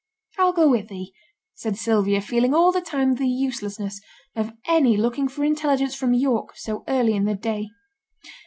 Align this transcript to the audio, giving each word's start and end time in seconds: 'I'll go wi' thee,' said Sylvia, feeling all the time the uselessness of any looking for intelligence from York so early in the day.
'I'll 0.39 0.53
go 0.53 0.67
wi' 0.67 0.81
thee,' 0.81 1.13
said 1.53 1.77
Sylvia, 1.77 2.21
feeling 2.21 2.55
all 2.55 2.71
the 2.71 2.81
time 2.81 3.13
the 3.13 3.27
uselessness 3.27 4.01
of 4.35 4.51
any 4.65 4.97
looking 4.97 5.27
for 5.27 5.43
intelligence 5.45 5.93
from 5.93 6.15
York 6.15 6.57
so 6.57 6.83
early 6.87 7.13
in 7.13 7.25
the 7.25 7.35
day. 7.35 7.67